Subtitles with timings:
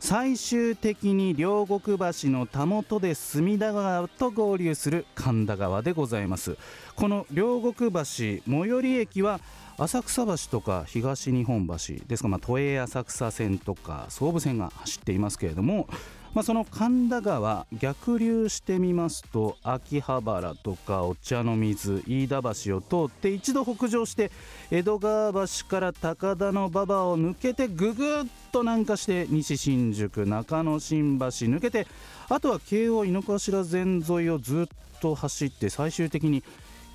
[0.00, 6.56] 最終的に両国橋のたもとで隅田川と合流する神田川でございます。
[6.94, 9.40] この両国橋最寄り駅は
[9.78, 15.88] 浅草橋とか東日本橋ですか、まあ、都営浅草線とか総武線が走っていますけれども、
[16.34, 24.32] まあ、その神田川逆流してみますと秋葉原とかお茶の水飯田橋を通って一度北上して
[24.72, 31.86] 江戸川橋から高田の馬場を抜けてぐぐっと南下して西新宿中野新橋抜けて
[32.28, 36.42] あとは京王井の頭線沿いをずっと走って最終的に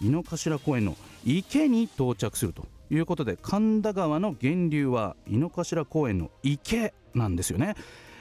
[0.01, 7.75] 井の頭公園の池に到着するということで神田川の源流は井の頭公園の池なんですよね。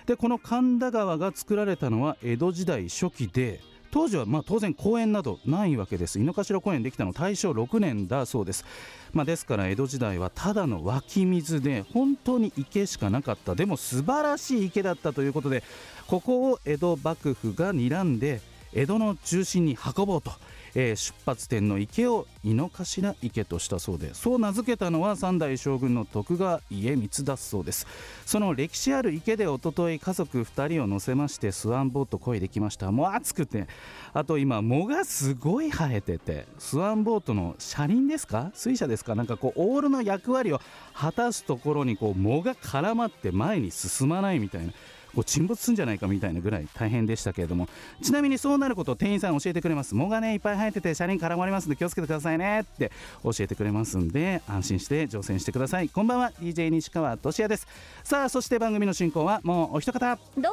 [0.09, 6.19] でこの神田川が作られたのは江戸時代初期で当時はま当然公園などないわけです。
[6.19, 8.65] 井の頭公園できたの大正6年だそうです、
[9.13, 13.55] まあ、ですから江戸時代はただの湧き水で本当に池しかなかった。
[13.55, 15.63] でも素晴らしい池だったということで
[16.07, 18.41] ここを江戸幕府が睨んで
[18.73, 20.33] 江戸の中心に運ぼうと。
[20.75, 27.87] えー、出発点の池を井の頭池としたそうでそう名付けたのは三代将軍の徳川家光だそうです。
[28.27, 32.91] その歴史ある池でおととい家族2人を乗せましてスワンボート漕いできました。
[32.91, 33.67] もう暑くて。
[34.15, 38.51] あと今藻がすごい生えててスワンボートの車輪ですか？
[38.55, 39.15] 水車ですか？
[39.15, 40.61] なんかこうオールの役割を
[40.95, 44.73] 果たすところにこう藻が絡まって前に進まないみたいな。
[45.19, 47.69] こう沈没するんじゃないかみたいなぐらい大変でしたけれども。
[48.01, 49.97] ちなみにそうなることを店員さん教えてくれます。
[49.97, 52.93] 藻がねいっぱい生えてて車輪絡まりますんで気をつけてくださいねって
[53.25, 55.89] 教えてくれますんで安心して乗船してください。
[55.89, 56.31] こんばんは。
[56.41, 57.67] DJ 西川俊也です。
[58.05, 60.17] さあそして番組の進行はもうお一方。
[60.37, 60.53] どう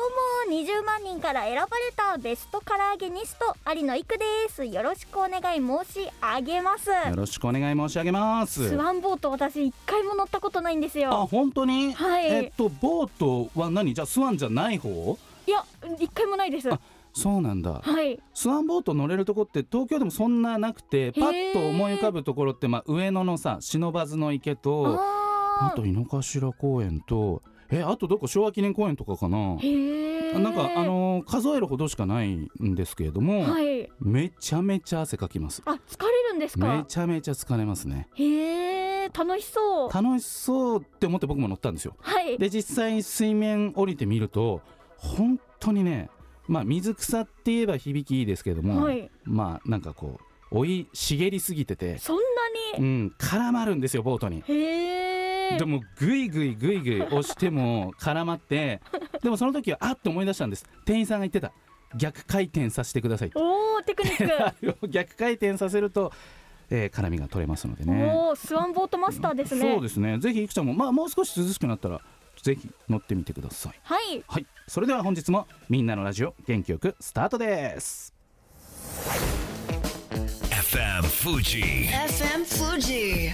[0.49, 4.65] も20万人から選ばれたベスト唐揚げニスト有野育です。
[4.65, 6.89] よろしくお願い申し上げます。
[6.89, 8.69] よろしくお願い申し上げます。
[8.69, 11.13] スワンボート私一回も乗ったことないんですよ。
[11.13, 11.93] あ本当に？
[11.93, 12.25] はい。
[12.25, 13.93] えっとボートは何？
[13.93, 15.17] じゃあスワンじゃない方？
[15.45, 15.63] いや
[15.99, 16.71] 一回もないです。
[16.71, 16.79] あ
[17.13, 17.81] そうなんだ。
[17.83, 18.19] はい。
[18.33, 29.37] スワンボート乗れるとこって東京でもそんななくてパッと思い浮かぶところって、まあ、上野のさ不忍池とああと井の頭公園とえあとどこ昭和記念公園とかかな。
[29.37, 33.89] なんかあのー数えるほどしかないんですけれども、はい。
[34.01, 35.61] めちゃめちゃ汗かきます。
[35.65, 38.09] あ疲れるんですめかちゃめちゃ疲れますね。
[38.15, 38.64] へえ
[39.17, 39.93] 楽しそう。
[39.93, 41.95] 楽しそうって思って僕も乗ったんですよ。
[42.01, 42.37] はい。
[42.37, 44.61] で実際水面降りてみると
[44.97, 46.09] 本当にね
[46.47, 49.09] まあ水草って言えば響きいいですけれども、はい。
[49.23, 50.19] まあなんかこ
[50.51, 52.21] う追い茂りすぎててそんな
[52.77, 54.43] うにん絡まるんですよボートに。
[54.47, 55.57] へえ。
[55.57, 58.81] でもぐいぐいぐいぐい押しても絡まって
[59.21, 60.65] でもその時はあっと思い出したんです。
[60.85, 61.51] 店員さんが言ってた。
[61.97, 64.87] 逆回転させてくださいおおテクニック。
[64.89, 66.11] 逆回転させると、
[66.69, 68.11] えー、絡みが取れますのでね。
[68.35, 69.61] スワンボートマスターですね。
[69.61, 70.17] そうですね。
[70.19, 72.01] ぜひいくちゃんも、まあ、もう少し涼しくなったら
[72.41, 73.79] ぜひ乗ってみてください。
[73.83, 74.23] はい。
[74.27, 74.45] はい。
[74.67, 78.13] それでは本日もみんなのラジオ元気よくスタートです。
[80.51, 83.33] FM Fuji FM Fuji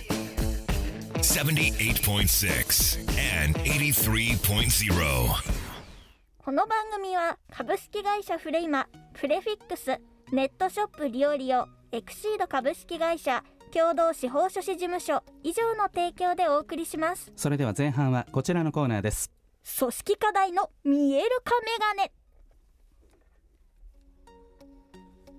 [1.15, 4.93] 78.6 and 83.0.
[6.37, 9.99] この番組は株式会社フレイマプレフィックス
[10.31, 13.43] ネットショップリオリオエクシード株式会社
[13.73, 17.33] 共同司法書士事務所以上の提供でお送りします。
[17.35, 19.29] それでは前半はこちらのコーナーです。
[19.77, 21.67] 組織課題の見える化メ
[21.97, 22.11] ガネ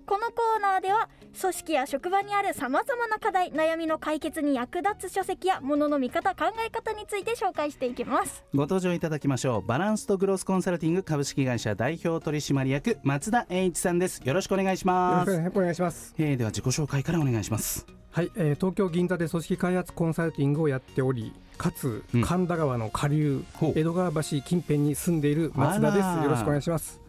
[0.07, 1.09] このコーナーでは
[1.41, 8.45] 組織や職場にあるさまざまな課題悩みの解決に役立つ書籍やものの見方考え方について紹介していきます。
[8.55, 9.67] ご登場いただきましょう。
[9.67, 14.21] バランスとグロースコンサルティング株式会社代表取締役松田栄一さんです。
[14.25, 16.15] よろしくお願いしよます、ろしくお願いします。
[16.19, 17.87] えー、では自己紹介からお願いします。
[18.11, 22.23] はい、えー東京銀座で組織開発コンサルティングをやっており、かつ、うん。
[22.23, 23.73] 神田川の下流ほう。
[23.75, 26.07] 江戸川橋近辺に住んでいる松田です。
[26.25, 27.01] よろしくお願いします。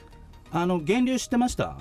[0.52, 1.78] あの源流知ってました？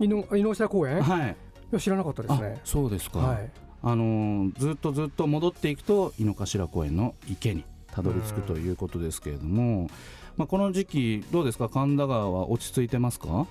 [0.00, 1.36] 井の下公園、い、はい。
[1.72, 3.50] や知らなかったですあねそうですか、はい。
[3.82, 9.88] ああのーずっとずっと戻っていくと井の頭公園の池にたどり着くということですけれども、
[10.36, 11.68] まあ、この時期どうですか？
[11.68, 13.46] 神田川は落ち着いてますか？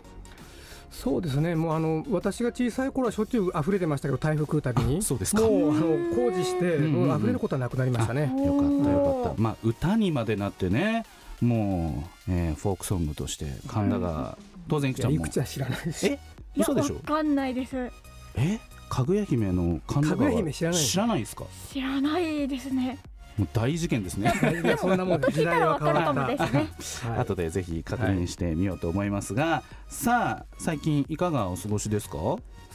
[0.92, 1.56] そうですね。
[1.56, 5.02] もうあの私が小さい頃はしょっちゅう溢れてましたけど台風来るたびに。
[5.02, 5.42] そうですか。
[5.42, 8.22] もうあの工事して、うんうん溢れることはなくなりましたね。
[8.22, 9.42] よかったよかった。
[9.42, 11.06] まあ歌にまでなってね
[11.42, 14.38] もう、えーフォークソングとして神田川
[14.70, 16.06] 当然いくちゃんもくつは知らないです。
[16.06, 16.20] え？
[16.57, 16.96] 嘘でしょ？
[16.96, 17.92] わかんないです。
[18.36, 18.60] え？
[18.90, 20.84] かぐや姫の神田かぐや川姫知らない？
[20.84, 21.46] 知らないですか？
[21.72, 23.00] 知らないですね。
[23.38, 24.31] もう大事件ですね。
[24.63, 26.69] いやそんなもんで時聞いたら代は変わかるかもわっですね。
[27.04, 27.10] た。
[27.10, 27.19] はい。
[27.19, 32.18] 後でぜひ確認してみようと思いますが、さあ最近いかがお過ごしですか？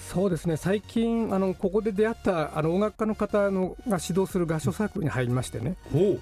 [0.08, 0.56] そうですね。
[0.56, 5.76] 最近あのここで出会ったあの音楽家の方のが指導する合唱サークルに入りましてね、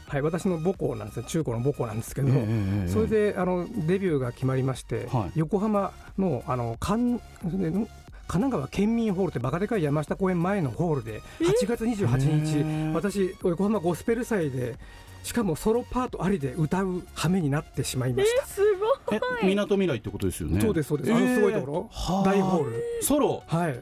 [0.07, 1.27] はい、私の母校なんですね。
[1.27, 5.39] 中高の母校なんですけど、ええそれであのデビューが決まりまして、はい。
[5.39, 7.21] 横浜のあの関ん
[8.29, 14.77] 神奈川県民ホールってバカでかい山下公園前のホールで8月28日私横浜ゴスペル祭で
[15.29, 18.45] しかもソロパートありで歌う羽目になってしまいました。
[18.45, 18.63] えす
[19.09, 19.21] ごい。
[19.43, 20.59] えみなとみらいってことですよね。
[20.59, 22.83] そうですそうです、あのすごいところ、はあ大ホール。
[23.03, 23.43] ソロ？
[23.47, 23.79] はい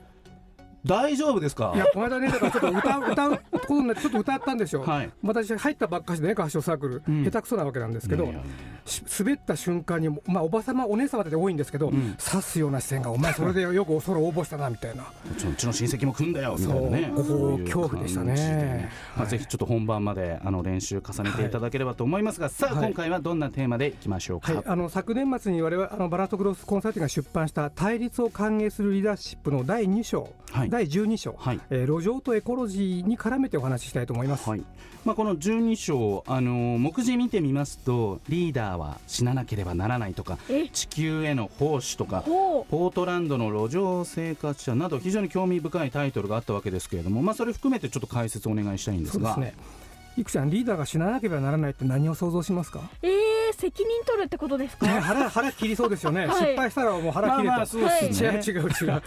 [0.87, 1.73] 大丈夫ですか？
[1.75, 5.11] いやこの間ねだからちょっと歌う歌うことになってちょっと歌ったんですよ、はい。
[5.23, 7.25] 私入ったばっかしでね合唱サークル、うん。
[7.25, 8.33] 下手くそなわけなんですけど、
[9.19, 12.17] 滑った瞬間に、まあ、おばさまお姉様って多いんですけど、ん。
[12.17, 15.05] 刺すような視線がお前それでよくおソロ応募したなみたいな。
[15.05, 17.13] うちの親戚も組んだよみたいなね。
[17.17, 18.91] そうそう恐怖でしたね。
[19.17, 19.31] まあ、はい。
[19.31, 31.61] ぜひちょっと本番まであの練習重ねていただければと思いますが、さあ、はい今回はどんなテーマでいきましょうか、はい、あの昨年末に我々あのバランスグロスコンサルティングが出版した対立を歓迎するリーダーシップの第2章、はい第12章、はい。
[31.71, 34.47] えー路上とエコロジーに絡めてお話ししたいと思います。
[34.51, 34.63] はい。
[35.07, 40.69] まあ、この12章、あのー目次見てみますとリーダーは死ななければならないとかえ？
[40.69, 49.63] 地球への奉仕とかポートランドの路上生活者など非常に興味深いタイトルがあったわけですけれども、まあ、それ含めてちょっと解説お願いしたいんですがそうですね
[50.17, 52.81] いくちゃんリーダーが死ななければならないって何を想像しますか？
[53.03, 53.13] えー、
[53.55, 54.87] 責任取るってことですか？
[54.87, 56.37] ね腹腹切りそうですよね、はい。
[56.37, 58.69] 失敗したらもう腹切れた、まあまあそうですね、違う違う違う。
[58.87, 59.03] 違う。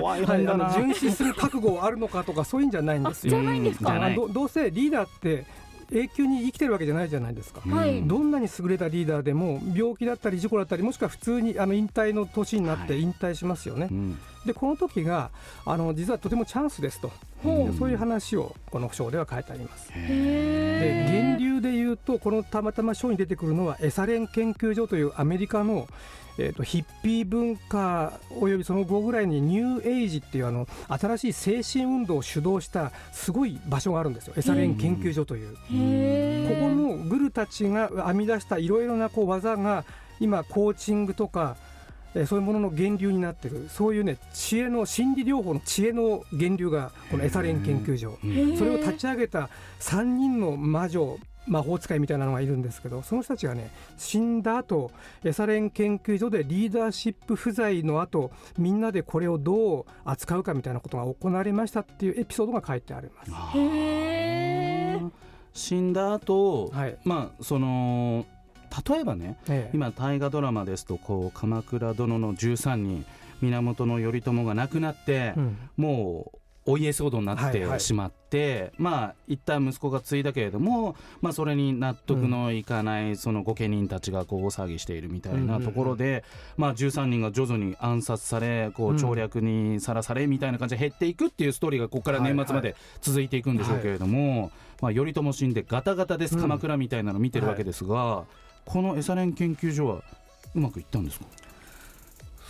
[0.00, 4.10] 怖いはい、あの本だな、殉死する覚悟あるのかとかそういうんじゃないんですよじゃないんですか？
[4.14, 5.46] どどうせリーダーって
[5.92, 7.98] 永久に生きてるわけじゃないじゃないですか、はい。
[7.98, 13.02] うんどんなに優れたリーダーでも病気だったり事故だったりもしくは普通にあの引退の年になってはい。
[13.02, 15.30] 引退しますよね、うんでこの時が
[15.64, 17.10] あの実はとてもチャンスですと、
[17.42, 17.76] ほう。
[17.76, 19.88] そういう話をこの章では書いてあります。
[19.88, 25.86] でへ源流で言うとこのたまたま章に出てくるのはエサレン研究所というアメリカの、
[26.38, 34.34] えー、とヒッピー文化およびその後ぐらいにニューエイジっていうあの新しい精神運動を主導したすごい場所があるんですよ。
[34.36, 35.56] エサレン研究所という。
[35.72, 39.84] えここのグルたちが編み出したいろいろなこう技が
[40.20, 41.56] 今コーチングとか
[42.16, 43.68] えーそういうものの源流になってる。
[43.68, 48.18] そういうね知恵の心理療法の知恵の源流がこのエサレン研究所。
[48.24, 48.56] うん。
[48.56, 54.90] それを立ち上げた3人の魔女魔法使いみたいなのがいるんですけどその人たちがね死んだ後
[55.22, 63.30] エサレン研究所でリーダーシップ不在の後みんなでこれをどう扱うかみたいなことが行われましたっていうエピソードが書いてあります。
[65.52, 66.98] 死んだ後、はい。
[67.04, 68.26] まあその
[68.88, 69.70] 例えばねええ。
[69.74, 73.04] 今大河ドラマですとこう鎌倉殿の13人
[73.40, 75.58] 源頼朝が亡くなって、うん。
[75.76, 76.38] もう
[76.68, 77.78] お家騒動になっはいはい。
[77.78, 86.24] てしまって、まあ一旦息子が継いだけれども、まあ、それに納得のいかないその御家人たちがこう大騒ぎしているみたいなところで、
[86.56, 88.98] まあ、13人が徐々に暗殺されこううん。
[88.98, 96.40] 調略にさらされみたいな感じで減っていくっていうストーリーがここから年末まで続いていくんでしょうけれども、まあ、頼朝死んでガタガタですうん。
[96.40, 98.24] 鎌倉みたいなの見てるわけですが、
[98.66, 100.02] このエサレン研究所は
[100.54, 101.24] うまくいったんですか？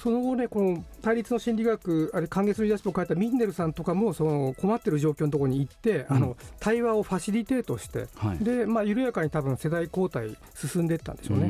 [0.02, 6.16] その後ねこの対立の心理学あれ歓迎するリーダーシップを書いたミンネルさんとかもその困ってる状況のところに行って、うん。
[6.16, 8.38] あの対話をファシリテートしてはい。
[8.38, 11.44] で、まあ、緩やかに多分世代交代進んでいったんでしょうね。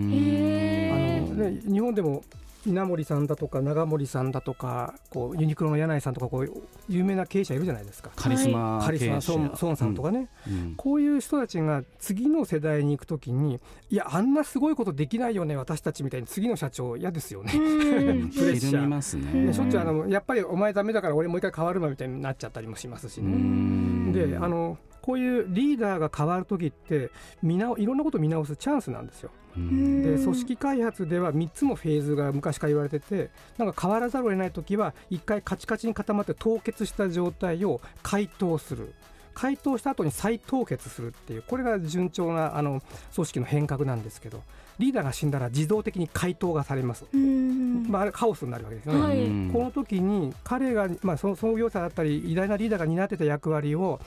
[1.26, 2.24] あのね日本でも
[2.66, 6.52] 稲森さんだとか長森さんだとかこうユニクロの柳井さんとかこう
[6.88, 8.10] 有名な経営者いるじゃないですか。
[8.16, 9.32] カリスマカリスマ経営者。
[9.38, 10.74] 孫孫さんとかね、うん。
[10.76, 17.52] こういう人たちが次の世代に行くときにいやあんなすごいことできないよね私たちみたいに次の社長嫌ですよね。
[17.54, 18.30] うん。
[18.34, 18.88] プレッシャー。
[18.88, 19.32] ますね。
[19.32, 23.30] ねしょっちゅうあのやっぱりお前ダメだから俺もう一回変わるわみたいになっちゃったりもしますしうね。
[23.30, 24.12] ん。
[24.12, 29.30] であのこういうリーダーが変わる時って見直いろんなことを見直すチャンスなんですよ。
[29.56, 30.02] うん。
[30.02, 38.94] で組織開発では3つのフェーズが昔から言われててなんか変わらざるを得ない時は一回カチカチに固まって凍結した状態を解凍する。
[39.32, 42.80] 回答した後に再凍結するっていうこれが順調なあの
[43.14, 44.42] 組織の変革なんですけど
[44.78, 47.86] リーダーが死んだら自動的に回答がされます、うん。
[47.86, 49.00] まあ、あれカオスになるわけですよね。
[49.00, 49.24] はい。
[49.24, 49.50] うん。
[49.52, 54.00] この時に彼が、まあ、その創業者だったり偉大なリーダーが担ってた役割を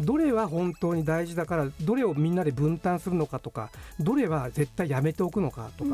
[0.00, 3.70] どれは本当に大事だからどれをみんなで分担するのかとか
[4.00, 5.90] どれは絶対やめておくのかとか、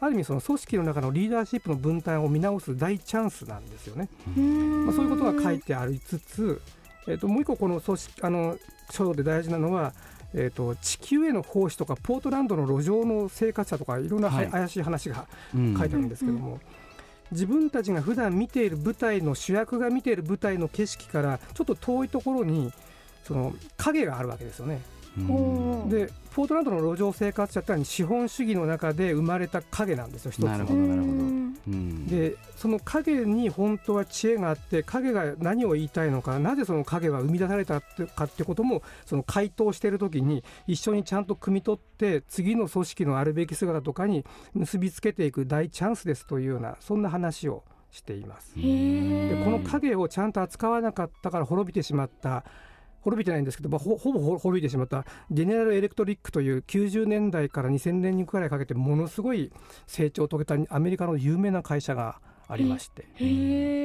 [0.00, 4.08] ある意味その組織の中のリーダーシップの分担を見直す大チャンスなんですよね。
[4.36, 4.86] うん。
[4.86, 6.60] まあ、そういうことが書いてありつつ、
[7.06, 8.56] えー、ともう一個この組織あの
[8.90, 9.92] 書道で大事なのは、
[10.34, 14.50] えー、と地球への奉仕とかポートランドの路上の生活者とかいろんなははい。
[14.50, 15.76] 怪しい話がうん。
[15.78, 16.58] 書いてあるんですけども、
[17.32, 22.72] 自分たちが普段見ている舞台の主役が見ている舞台の景色からちょっと遠いところに
[23.22, 24.80] その影があるわけですよね。
[25.16, 30.40] でポートランドの路上生活者ってのは資本主義の中で生まれた影なんですよ一つ。
[30.40, 31.22] のなるほどなるほど。
[32.08, 44.24] でその影に本当は知恵があって影が何を言いたいのかなぜその影は生み出されたってかってこともその回答している時に一緒にちゃんと汲み取って次の組織のあるべき姿とかに
[44.54, 48.54] 結びつけていく大チャンスですというようなそんな話をしています。
[48.56, 48.62] で
[49.44, 52.44] この影をちゃんと扱わなかったから滅びてしまった
[53.02, 59.52] 滅びてないんですけど、まあ、ほほぼほ滅びてしまったジェネラル・エレクトリックという90年代から2000年にくらいかけてものすごい
[59.86, 63.06] 成長を遂げたアメリカの有名な会社がありまして。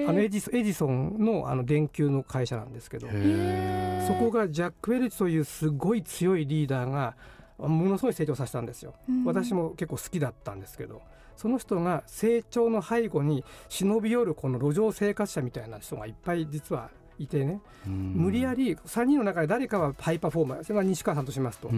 [0.07, 7.15] あのエジソエジソンのあの電球の会社なんですけどへそこがジャック・ウェルチというすごい強いリーダーが
[7.57, 8.93] ものすごい成長させたんですよ。
[9.09, 11.01] うん私も結構好きだったんですけど
[11.35, 21.73] その人が成長の背後に忍び寄るこの路上生活者みたいな人がいっぱい実はいてね、ー無理やり3人の中で誰かはハイパフォーマーそれが西川さんとしますと、う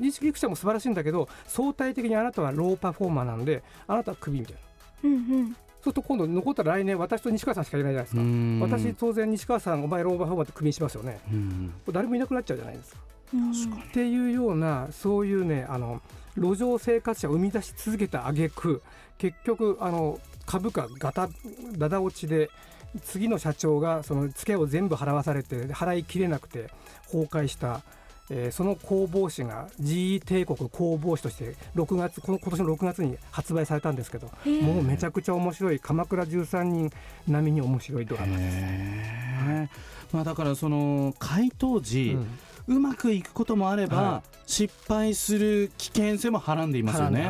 [0.00, 4.60] 西木者も素晴らしいんだけど相対的にあなたはローパフォーマーなんであなたはクビみたいな。
[5.04, 5.52] うんうん。
[5.52, 8.60] そうすると今度残ったら来年私と西川さんしかいないじゃないですか、うん。
[8.60, 11.20] 私当然西川さんお前ローパフォーマーってクビにしますよね。
[11.30, 11.72] うん。
[11.90, 13.00] 誰もいなくなっちゃうじゃないですか。
[13.34, 13.52] うん。
[13.52, 16.02] 確かにっていうようなそういうねあの
[16.36, 18.82] 路上生活者を生み出し続けた挙句
[19.18, 21.28] 結局あの株価ガタ
[21.76, 22.50] だだ落ちで
[23.04, 26.70] 次の社長がそのツケを全部払わされて払いきれなくて
[27.06, 27.82] 崩壊した、
[28.30, 34.30] えーその工房誌が GE 帝国工房誌として6月この今年の6月に発売されたんですけど
[34.62, 36.90] もうめちゃくちゃ面白い鎌倉13人
[37.26, 39.80] 並みに面白いドラマです。
[40.12, 42.38] まあだからその回答時、うん
[42.70, 47.28] うまくいくこともあれば、は失敗する危険性もはらんでいますよね。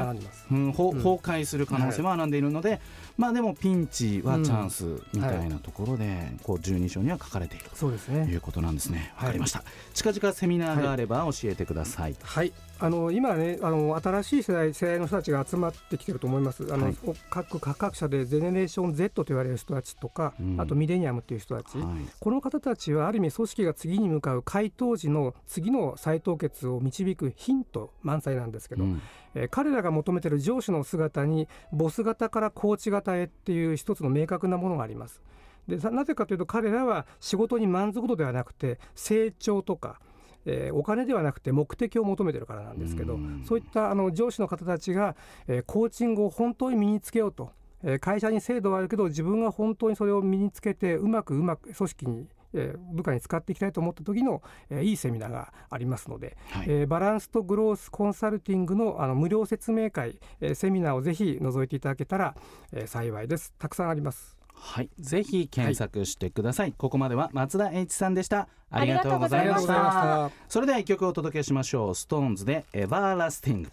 [0.50, 2.78] うん、崩壊する可能性もはらんでいるので、
[3.16, 9.12] まあでもピンチはチャンスみたいなところで、こう12章には書かれているそうですとねいうことなんですね。
[9.16, 9.64] わはいかりました。
[9.94, 12.16] 近々セミナーがあれば教えてください。
[12.23, 16.66] はい、あの今ねあの新しい世代世代の人たちが集まってきてると思います。
[16.72, 16.96] あの、はい
[17.28, 21.87] 各各各社でゼネレーション Z と言われる人たちとか、うんあとミレニアムっていう人たち、はい。
[22.18, 29.02] この方たちはある意味組織が次に向かう回答時の次の再凍結を導くヒント満載なんですけど、うん
[29.34, 35.22] えー彼らが求めている上司の姿にボス型からコーチ型へっていう一つの明確なものがあります。
[35.68, 40.00] でさなぜかというと彼らは仕事に満足度ではなくて成長とか、
[40.47, 43.44] えーお金ではなくて目的を求めてるからなんですけどうん。
[43.47, 45.14] そういったあの上司の方たちが、
[45.47, 47.50] えーコーチングを本当に身につけようと、
[47.82, 56.66] えー会社に制度はあるけど自分が本当にそれを身につけてうまくうまく組織にえー部下に使っていきたいと思った時の、えーいいセミナーがありますので、はい。
[56.68, 62.35] えーバランスとグロースコンサルティングのあの無料説明会、えーセミナーをぜひ覗いていただけたら、
[62.73, 63.52] えー幸いです。
[63.59, 68.49] たくさんありますはい、ぜひ検索してください、ここまでは松田栄一さんでした。
[68.71, 69.75] ありがとうございました。
[69.75, 70.31] た。
[70.49, 71.90] それでは一曲お届けしましょう。
[71.90, 73.71] SixTONES でエバーラスティング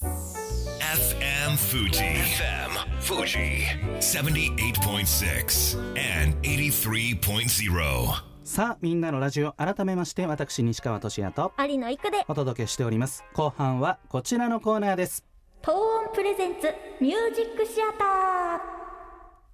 [0.00, 1.90] FM Fuji.
[1.90, 3.64] FM Fuji.
[4.00, 5.78] 78.6
[6.24, 8.28] and 83.0.
[8.44, 13.24] さあみんなのラジオ改めまして私西川俊也と有野育でお届けしております。
[13.34, 15.24] 後半はこちらのコーナーです。
[15.60, 18.77] 東音プレゼンツミュージックシアター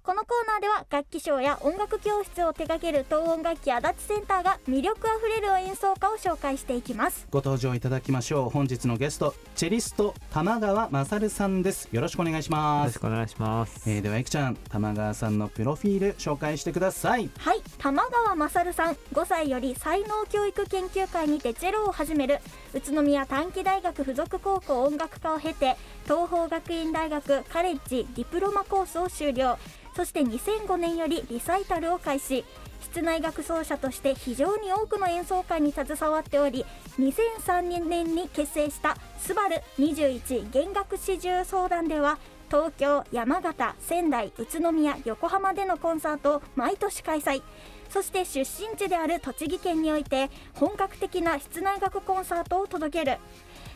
[0.05, 7.27] このコーナーでは楽器ショーや音楽教室を手掛ける東音楽器足立センターが魅力あふれる演奏家を紹介していきます。
[7.31, 8.49] ご登場いただきましょう。
[8.51, 11.89] 本日のゲストチェリスト玉川勝さんです。
[11.91, 12.89] よろしくお願いしよます。
[12.89, 13.89] ろしくお願いします。
[13.89, 17.31] えーではえきちゃん玉川さんのプロフィール紹介してください。
[17.39, 17.61] はい。
[17.79, 22.41] 玉川勝さん5歳より才能教育研究会にてチェロを始める
[22.75, 29.57] 宇都宮短期大学附属高校音楽科を経て東邦学院大学カレッジディプロマコースを修了
[29.95, 32.43] そして2005年よりリサイタルを開始。
[32.81, 36.65] 室内楽奏者として非常に多くの演奏会に携わっており
[36.99, 47.41] 2003年に結成した「スバル21弦楽四重相談」では東京山形仙台宇都宮横浜でのコンサートを毎年開催。
[47.89, 53.17] そして出身地である栃木県において本格的な室内楽コンサートを届ける。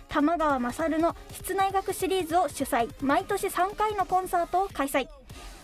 [0.08, 2.90] 玉川勝の室内楽シリーズを主催。
[3.02, 5.08] 毎年3回のコンサートを開催。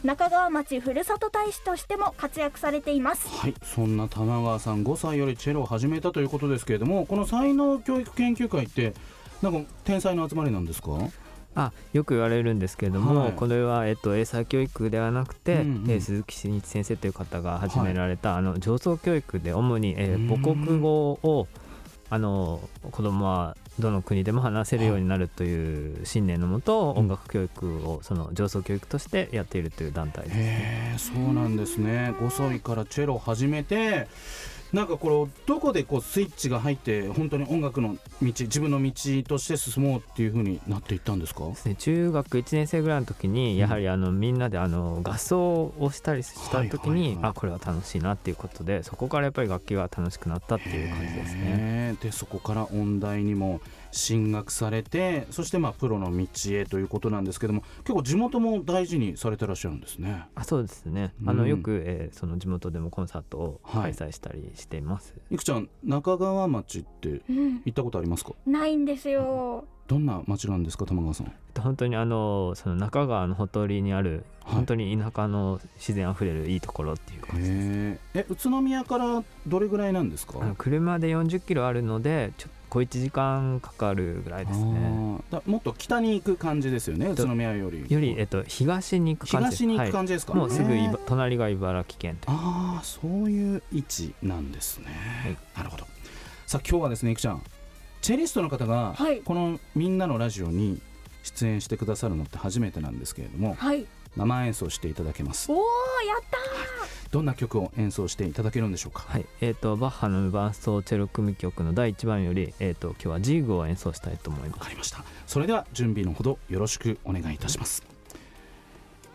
[0.06, 3.28] 中川町ふるさと大使としても活躍されています。
[3.30, 8.94] はいそんな玉川さん5歳よりチェロを始めたということですけれどもこの才能教育研究会って
[9.42, 10.92] なんか天才の集まりなんですか？
[11.58, 13.32] あよく言われるんですけれども、はい。
[13.32, 15.92] これは、えっと、英才教育ではなくて、うんうん。
[15.92, 20.42] えー鈴木真一先生という方が始められた、あの上層教育で主に、えーうん。
[20.44, 21.48] 母国語を
[22.10, 22.60] あの
[22.92, 30.38] 子供はどの国でも話せるようになるという信念のもと、音楽教育をその上層教育としてやっているという団体です。
[30.38, 30.42] へ
[30.96, 34.08] えそうなんですね5歳からチェロを始めて
[34.76, 38.92] なんかこれどこでこうスイッチが入って本当に音楽の道自分の道
[39.26, 41.46] として進もうっていう風になっていったんですか？
[41.48, 47.00] ですね中学1年生ぐらいの時にやはりあのみんなであの合奏をしたりした時はいはいはい。
[47.00, 51.96] にあこれは楽しいなっていうことでそこからやっぱり楽器が楽しくなったっていう感じですね。
[52.02, 53.62] でそこから音大にも
[53.96, 60.26] 進学されてそしてまあプロの道へということなんですけども結構地元も大事にされてらっしゃるんですね。
[60.36, 61.30] あそうですね、うん。
[61.30, 63.94] あのよく、えーその地元でもコンサートをはい。
[63.96, 67.62] 開催したりしています、いくちゃん中川町ってうん。
[67.66, 68.32] 行ったことありますか？
[68.46, 69.66] ないんですよ。
[69.88, 71.32] どんな町なんですか玉川さん？
[71.62, 74.56] 本当にあのその中川のほとりにあるはい。
[74.56, 80.40] 本当に田舎の自然あふれるいいところっていう感じです、へええ宇都宮からどれぐらいなんですか？
[80.58, 85.22] 車で40キロあるのでちょ小1時間かかるぐらいですね。
[85.46, 87.86] もっと北に行く感じですよね宇都宮より。
[87.88, 89.58] より、えっと、東に行く感じ。
[89.58, 92.38] 東に行く感じじですか、もうすぐいばね隣が茨城県という。
[92.38, 94.88] ああそういう位置なんですね、
[95.24, 95.38] はい。
[95.58, 95.86] なるほど。
[96.46, 97.42] さあ今日はですねいくちゃん。
[98.02, 99.22] チェリストの方がはい。
[99.22, 100.82] この「みんなのラジオ」に
[101.24, 103.86] 出演してくださるのって初めてなんですけれどもはい。
[104.18, 105.52] 生演奏していただけます。
[105.52, 106.38] おおやった
[107.16, 109.06] どんな曲を演奏していただけるんでしょうか？
[109.08, 109.26] はい。
[109.40, 114.60] えー、とバッハの無伴奏チェロ組曲の第1番より、えー、と今日はジーグを演奏したいと思います。
[114.60, 115.02] わかりました。
[115.26, 117.84] それでは準備のほどよろしくお願いいたします、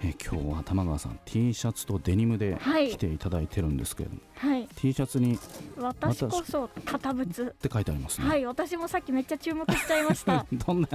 [0.03, 2.89] えー今日は玉川さん T シャツとデニムではい。
[2.89, 4.67] 来ていただいてるんですけれども、はい。
[4.77, 5.39] T シャツにっ
[5.79, 7.27] 私こそ堅物。
[7.51, 10.47] て書いてありますね、はい私もさっきめっちゃ注目しちゃいました。
[10.51, 10.89] どんな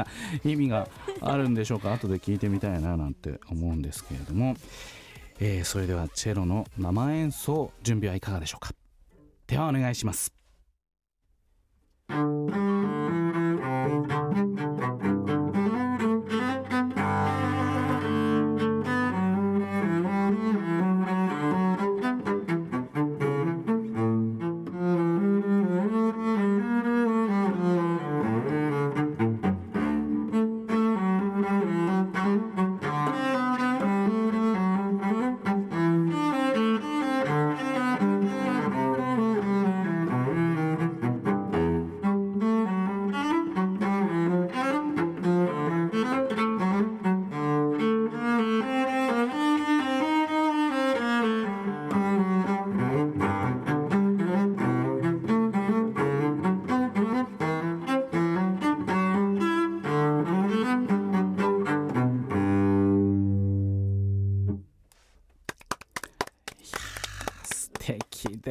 [0.43, 0.87] 意味が
[1.21, 1.93] あるんでしょうか？
[1.93, 4.55] 後で聞いてみたいななんて思うんですけれども、
[5.39, 8.73] えーそれではチェロの生演奏準備はいかがでしょうか。
[9.47, 10.33] ではお願いします。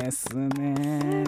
[0.04, 1.24] ですね。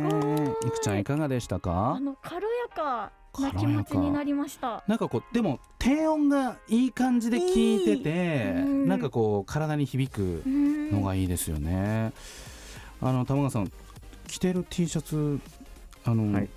[0.62, 0.66] い。
[0.66, 1.94] いくちゃんいかがでしたか？
[1.96, 4.84] あの軽やかな気持ちになりました。
[4.86, 8.88] なんかこうでも低音がいい感じで効いてていいうん。
[8.88, 12.12] なんかこう体に響くうんのがいいですよね。
[13.00, 13.70] あの玉川さん
[14.26, 15.40] 着てる T シャツ
[16.04, 16.48] あの、はい。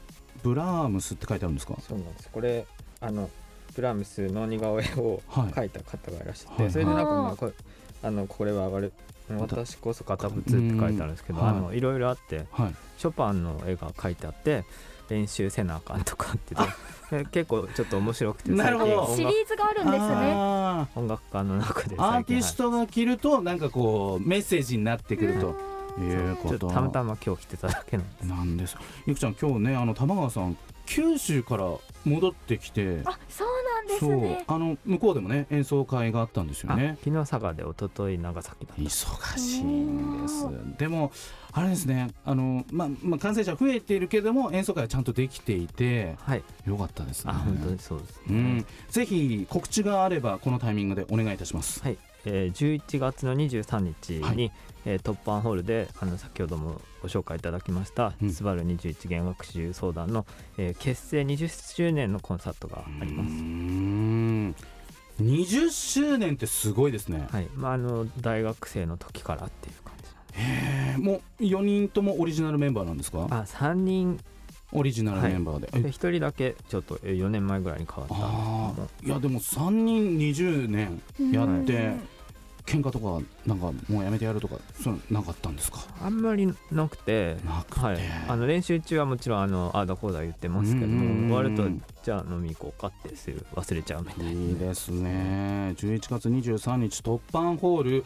[0.43, 1.75] ブラームスって書いてあるんですか？
[1.81, 2.29] そうなんです。
[2.31, 2.65] これ
[3.01, 3.29] あの
[3.75, 5.47] ブラームスの似顔絵をはい。
[5.51, 6.63] 描いた方がいらっしゃって、はい。
[6.63, 7.53] はいそれでなんかまあこれ
[8.01, 12.75] あのこれは我々私こそ堅物ってうん書いてあるんですけど、はいあのいろいろあってはい。
[12.97, 14.65] ショパンの絵が描いてあって
[15.09, 19.15] 練習せなあかんとかって言ってで 結構ちょっと面白くてなるほど。
[19.15, 20.33] シリーズがあるんですね。
[20.35, 25.69] あ音楽家の中でーアーティストが着るとなんかこうメッセージになってくると。
[25.99, 26.69] いうこと。
[26.69, 28.25] たまたま今日来てただけなんです。
[28.25, 28.77] なんです。
[29.05, 31.65] ゆくちゃん今日ねあの玉川さん九州から
[32.05, 33.01] 戻ってきて。
[33.05, 33.47] あそう
[33.79, 34.43] なんですそうね。
[34.47, 40.47] あの向こうでもね演奏会があったんですよあね昨日佐賀で一昨日長崎忙しいんです。
[40.77, 41.11] でも
[41.51, 46.43] あれですねあの、まあまあ、感染者増えているけども演奏会はちゃんとできていてはい。
[46.65, 47.31] よかったですね。
[47.33, 51.81] あ本当にそうです、うん、ぜひ告知があればこのタイミングでお願いいたします。
[51.81, 54.51] はい、えー、11月の23日に、はい。
[54.85, 60.25] えー、突破ホールであの先ほどもご紹介いただきましたうん「スバル21弦楽集相談の」
[60.57, 63.29] えー結成20周年のコンサートがあります。
[65.23, 67.47] ん20周年ってすごいですね、はい。
[67.55, 70.39] まあ、あの大学生の時からっていう感じ。
[70.41, 73.27] へえもう4人ともオリジナルメンバーなんですか？
[73.29, 74.19] あ3人。
[74.71, 81.01] オリジナルメンバーで、で1人だけちょっと4年前ぐらいに変わったあんですあいやでも3人20年
[81.33, 82.01] やってうん
[82.69, 85.79] 喧嘩とかなんかもうやめてやるとかそうなかったんですか？
[86.01, 91.63] あんまりなくてなくて、はい、あの練習中はもちろんあのあーだこーだ言ってますけども終わると
[92.03, 95.73] じゃあ飲み行こうかってする忘れちゃうみたいいいですね。
[95.77, 98.05] 11月23日突破ホール、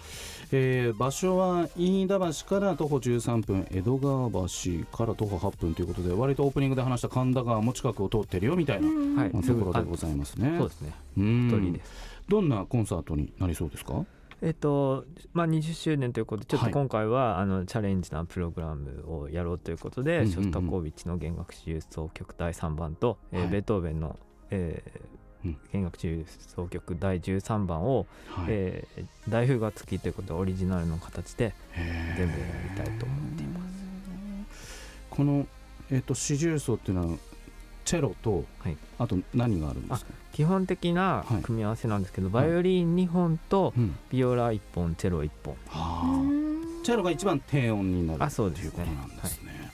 [0.52, 9.16] えー場所は飯田橋から徒歩13分江戸川橋から徒歩8分ということで割とオープニングで話した神田川も近くを通ってるよみたいな、うん。
[9.16, 9.30] はい。
[9.34, 10.56] まあところでございますね。
[10.58, 10.94] そうですね。
[11.18, 11.92] うん一人です
[12.30, 14.06] どんなコンサートになりそうですか？
[14.46, 16.72] えっとまあ、20周年ということでちょっはい。
[16.74, 20.32] と今回は、あのチャレンジなプログラムをやろうということで、うんうんうん。
[20.32, 23.50] ショスタコービッチの弦楽四重奏曲第3番と、えーはい。
[23.50, 24.20] ベートーベンの、
[24.52, 25.58] えーうん。
[25.72, 31.54] 弦楽四重奏曲第13番を、はい、えー大風が付きということでオリジナルの形で
[32.18, 32.38] 全部や
[32.76, 33.74] りたいと思っています。
[35.10, 35.48] この、
[35.90, 37.18] えっと四重奏っていうのは
[37.86, 38.78] チェロと、はい。
[39.00, 41.42] あと何があるんですか、基本的なはい。
[41.42, 43.96] 組み合わせなんですけど、バイオリン2本とうん。
[44.12, 45.56] ビオラ1本チェロ1本。
[46.84, 49.72] チェロが一番低音になるあそうというこですねとなんですね。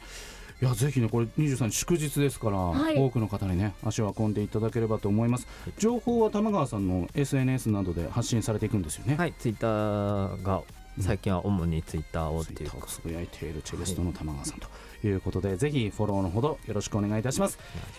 [0.61, 0.65] い。
[0.65, 2.97] やぜひねこれ23日祝日ですから、はい。
[2.97, 5.71] 多くの方にね足を運んでいただければと思います、い。
[5.77, 10.61] 情報は玉川さんの SNS などで発信されていくんですよね、はいツイッターが
[10.99, 12.87] 最近は主にツイッターをっていうか。
[12.87, 14.67] つぶやいているチェリストの玉川さんと
[15.07, 17.53] いうことで、ぜひフォローのほどよろしくお願いいたします。
[17.53, 17.57] し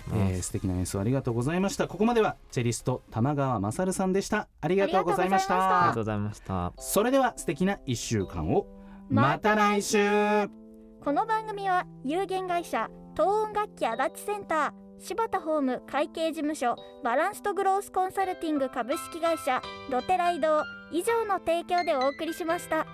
[0.09, 0.33] ます。
[0.33, 1.89] えー素敵な演奏ありがとうございました。
[1.89, 4.49] ここまではチェリスト玉川勝さんでした。
[4.61, 5.59] ありがとうございましあり
[5.89, 6.47] がとうございました。
[6.47, 6.83] たありがとうございました。
[6.83, 8.67] それでは素敵な1週間を。
[9.09, 10.61] また来週。
[11.03, 22.87] この番組は有限会社東音楽器足立センター柴田ホーム会計事務所バランスとグロースコンサルティング株式会社ロテライド以上の提供でお送りしました。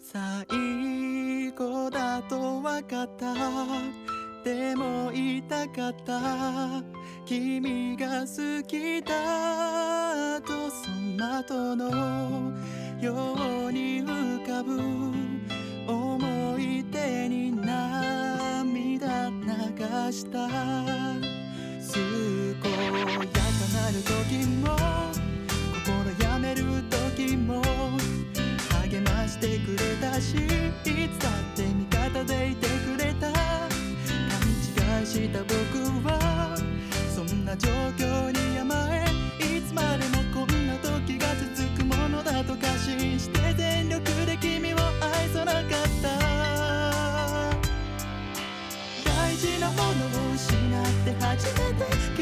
[0.00, 3.34] 最後だと分かった。
[4.44, 6.82] でも言いたかった。
[7.24, 12.52] 君が好きだとその後の。
[13.00, 13.12] よ
[13.68, 14.80] うに浮かぶ。
[15.86, 21.45] 思い出に涙流した。
[21.96, 22.68] 健やか
[23.72, 24.76] なる時も
[25.72, 27.62] 心やめる時も
[28.82, 30.38] 励ましてくれたしい
[31.08, 33.40] つだって味方でいてくれた勘
[35.00, 35.54] 違いした僕
[36.06, 36.54] は
[37.14, 38.45] そんな状況に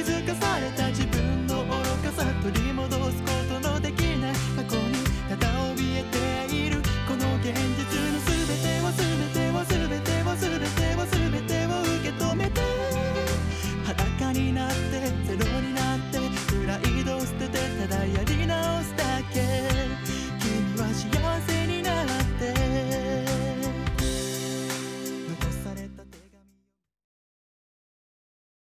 [0.04, 1.13] 気づかされた自分